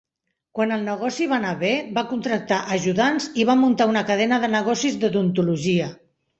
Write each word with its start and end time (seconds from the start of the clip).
Quan 0.59 0.71
el 0.77 0.85
negoci 0.87 1.27
va 1.33 1.37
anar 1.37 1.51
bé, 1.59 1.73
va 1.99 2.05
contractar 2.15 2.59
ajudants 2.77 3.29
i 3.43 3.47
va 3.53 3.59
muntar 3.67 3.89
una 3.95 4.05
cadena 4.11 4.43
de 4.47 4.53
negocis 4.59 5.01
d'odontologia. 5.05 5.95